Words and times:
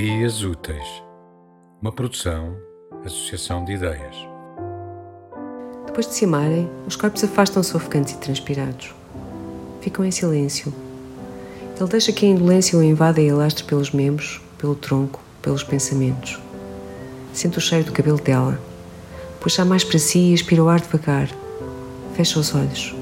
Ideias 0.00 0.42
Úteis, 0.42 1.02
uma 1.82 1.92
produção, 1.92 2.56
associação 3.04 3.66
de 3.66 3.74
ideias. 3.74 4.16
Depois 5.84 6.06
de 6.06 6.14
se 6.14 6.24
amarem, 6.24 6.70
os 6.86 6.96
corpos 6.96 7.22
afastam-se 7.22 7.76
ofegantes 7.76 8.14
e 8.14 8.16
transpirados. 8.16 8.94
Ficam 9.82 10.02
em 10.02 10.10
silêncio. 10.10 10.72
Ele 11.78 11.88
deixa 11.90 12.14
que 12.14 12.24
a 12.24 12.30
indolência 12.30 12.78
o 12.78 12.82
invada 12.82 13.20
e 13.20 13.28
alastre 13.28 13.62
pelos 13.64 13.90
membros, 13.90 14.40
pelo 14.56 14.74
tronco, 14.74 15.20
pelos 15.42 15.62
pensamentos. 15.62 16.40
Sente 17.34 17.58
o 17.58 17.60
cheiro 17.60 17.84
do 17.84 17.92
cabelo 17.92 18.18
dela. 18.18 18.58
Puxa 19.38 19.66
mais 19.66 19.84
para 19.84 19.98
si 19.98 20.30
e 20.30 20.34
aspira 20.34 20.64
o 20.64 20.68
ar 20.70 20.80
devagar. 20.80 21.28
Fecha 22.14 22.40
os 22.40 22.54
olhos. 22.54 22.94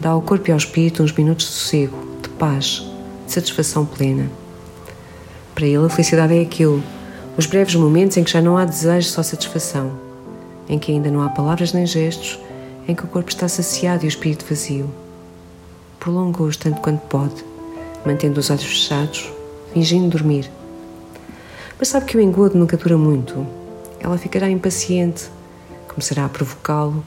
Dá 0.00 0.08
ao 0.08 0.22
corpo 0.22 0.48
e 0.48 0.52
ao 0.52 0.56
espírito 0.56 1.02
uns 1.02 1.12
minutos 1.12 1.44
de 1.44 1.52
sossego, 1.52 1.98
de 2.22 2.30
paz, 2.30 2.90
de 3.26 3.32
satisfação 3.32 3.84
plena. 3.84 4.30
Para 5.54 5.66
ele, 5.66 5.84
a 5.84 5.88
felicidade 5.88 6.36
é 6.36 6.40
aquilo, 6.40 6.82
os 7.36 7.46
breves 7.46 7.74
momentos 7.74 8.16
em 8.16 8.24
que 8.24 8.30
já 8.30 8.40
não 8.40 8.56
há 8.56 8.64
desejo, 8.64 9.08
só 9.08 9.22
satisfação, 9.22 9.92
em 10.68 10.78
que 10.78 10.92
ainda 10.92 11.10
não 11.10 11.22
há 11.22 11.28
palavras 11.28 11.72
nem 11.72 11.86
gestos, 11.86 12.38
em 12.88 12.94
que 12.94 13.04
o 13.04 13.08
corpo 13.08 13.30
está 13.30 13.48
saciado 13.48 14.04
e 14.04 14.06
o 14.06 14.08
espírito 14.08 14.44
vazio. 14.48 14.90
Prolonga-os 16.00 16.56
tanto 16.56 16.80
quanto 16.80 17.06
pode, 17.06 17.44
mantendo 18.04 18.40
os 18.40 18.50
olhos 18.50 18.64
fechados, 18.64 19.30
fingindo 19.72 20.08
dormir. 20.08 20.50
Mas 21.78 21.88
sabe 21.88 22.06
que 22.06 22.16
o 22.16 22.20
engodo 22.20 22.58
nunca 22.58 22.76
dura 22.76 22.96
muito. 22.96 23.46
Ela 24.00 24.18
ficará 24.18 24.50
impaciente, 24.50 25.30
começará 25.88 26.24
a 26.24 26.28
provocá-lo, 26.28 27.04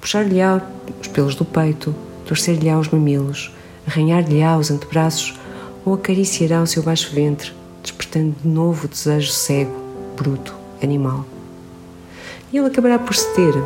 puxar-lhe-á 0.00 0.62
os 1.00 1.08
pelos 1.08 1.34
do 1.34 1.44
peito, 1.44 1.94
torcer-lhe-á 2.26 2.78
os 2.78 2.88
mamilos, 2.88 3.50
arranhar-lhe-á 3.86 4.56
os 4.56 4.70
antebraços 4.70 5.38
ou 5.84 5.94
acariciará 5.94 6.62
o 6.62 6.66
seu 6.66 6.82
baixo 6.82 7.12
ventre, 7.12 7.57
despertando 7.88 8.34
de 8.42 8.48
novo 8.48 8.84
o 8.84 8.88
desejo 8.88 9.32
cego, 9.32 9.72
bruto, 10.14 10.54
animal. 10.82 11.24
E 12.52 12.58
ele 12.58 12.66
acabará 12.66 12.98
por 12.98 13.14
ceder, 13.14 13.62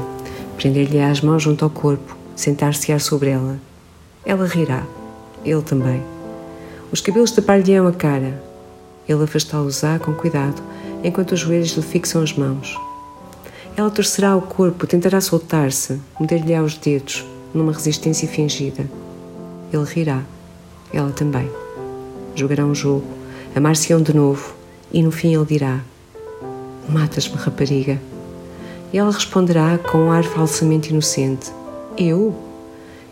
prender-lhe 0.57 1.01
as 1.01 1.21
mãos 1.21 1.43
junto 1.43 1.65
ao 1.65 1.71
corpo, 1.71 2.17
sentar-se-á 2.37 2.99
sobre 3.01 3.31
ela. 3.31 3.59
Ela 4.25 4.47
rirá, 4.47 4.85
ele 5.45 5.63
também. 5.63 6.03
Os 6.93 7.01
cabelos 7.01 7.33
tapar-lhe-ão 7.33 7.87
a 7.87 7.93
cara. 7.93 8.41
Ele 9.09 9.25
afastá-los-á 9.25 9.99
com 9.99 10.15
cuidado, 10.15 10.63
enquanto 11.03 11.33
os 11.33 11.41
joelhos 11.41 11.73
lhe 11.73 11.83
fixam 11.83 12.23
as 12.23 12.33
mãos. 12.33 12.79
Ela 13.77 13.91
torcerá 13.91 14.37
o 14.37 14.43
corpo, 14.43 14.87
tentará 14.87 15.21
soltar-se, 15.21 16.01
meter-lhe-á 16.21 16.63
os 16.63 16.77
dedos, 16.77 17.27
numa 17.53 17.73
resistência 17.73 18.29
fingida. 18.29 18.89
Ele 19.73 19.85
rirá, 19.85 20.23
ela 20.93 21.11
também. 21.11 21.51
Jogará 22.37 22.65
um 22.65 22.75
jogo, 22.75 23.22
Amar-se-ão 23.55 24.01
de 24.01 24.15
novo 24.15 24.55
e 24.91 25.03
no 25.03 25.11
fim 25.11 25.35
ele 25.35 25.45
dirá: 25.45 25.81
Matas-me, 26.89 27.37
rapariga. 27.37 28.01
E 28.93 28.99
ela 28.99 29.13
responderá 29.13 29.79
com 29.79 29.99
um 29.99 30.11
ar 30.11 30.25
falsamente 30.25 30.91
inocente: 30.91 31.53
Eu? 31.97 32.35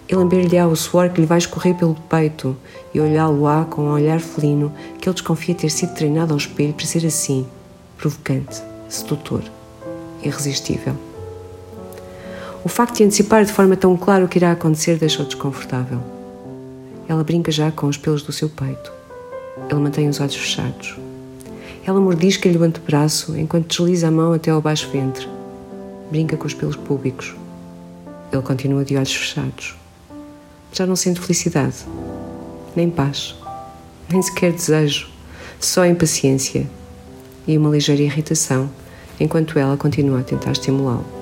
E 0.09 0.15
lamber-lhe-á 0.15 0.67
o 0.67 0.75
suor 0.75 1.11
que 1.11 1.21
lhe 1.21 1.27
vai 1.27 1.39
escorrer 1.39 1.75
pelo 1.77 1.95
peito 1.95 2.57
e 2.93 3.01
olhá-lo-á 3.01 3.65
com 3.67 3.83
um 3.83 3.93
olhar 3.93 4.19
felino 4.19 4.73
que 4.99 5.09
ele 5.09 5.15
desconfia 5.15 5.55
ter 5.55 5.71
sido 5.71 5.95
treinado 5.95 6.33
ao 6.33 6.39
espelho 6.39 6.73
para 6.73 6.87
ser 6.87 7.07
assim, 7.07 7.47
provocante, 7.97 8.61
sedutor, 8.89 9.43
irresistível. 10.23 10.97
O 12.65 12.69
facto 12.69 12.97
de 12.97 13.05
antecipar 13.05 13.45
de 13.45 13.53
forma 13.53 13.77
tão 13.77 13.97
clara 13.97 14.25
o 14.25 14.29
que 14.29 14.39
irá 14.39 14.53
acontecer 14.53 14.97
deixou 14.97 15.25
desconfortável. 15.25 16.01
Ela 17.09 17.23
brinca 17.23 17.53
já 17.53 17.71
com 17.71 17.87
os 17.87 17.97
pelos 17.97 18.23
do 18.23 18.33
seu 18.33 18.49
peito. 18.49 19.00
Ele 19.69 19.81
mantém 19.81 20.09
os 20.09 20.21
olhos 20.21 20.37
fechados. 20.37 20.97
Ela 21.84 22.00
mordisca-lhe 22.00 22.56
o 22.56 22.62
antebraço 22.62 23.37
enquanto 23.37 23.69
desliza 23.69 24.09
a 24.09 24.10
mão 24.10 24.32
até 24.32 24.50
ao 24.50 24.60
baixo 24.60 24.88
ventre. 24.91 25.28
Brinca 26.10 26.37
com 26.37 26.47
os 26.47 26.54
pelos 26.54 26.76
públicos. 26.76 27.34
Ele 28.32 28.43
continua 28.43 28.84
de 28.84 28.97
olhos 28.97 29.15
fechados. 29.15 29.75
Já 30.72 30.87
não 30.87 30.94
sente 30.94 31.20
felicidade, 31.20 31.84
nem 32.76 32.88
paz, 32.88 33.34
nem 34.09 34.22
sequer 34.22 34.53
desejo, 34.53 35.09
só 35.59 35.84
impaciência 35.84 36.66
e 37.47 37.59
uma 37.59 37.70
ligeira 37.70 38.03
irritação 38.03 38.70
enquanto 39.19 39.59
ela 39.59 39.76
continua 39.76 40.20
a 40.20 40.22
tentar 40.22 40.53
estimulá-lo. 40.53 41.19